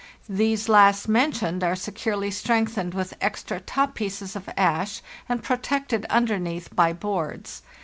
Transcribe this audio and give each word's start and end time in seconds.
These 0.27 0.67
last 0.67 1.07
mentioned 1.07 1.63
are 1.63 1.75
secure 1.75 2.17
ly 2.17 2.29
strengthened 2.29 2.95
with 2.95 3.13
extra 3.21 3.59
top 3.59 3.93
pieces 3.93 4.35
of 4.35 4.49
ash, 4.57 5.03
and_pro 5.29 5.61
tected 5.61 6.09
underneath 6.09 6.75
by 6.75 6.91
boards. 6.91 7.61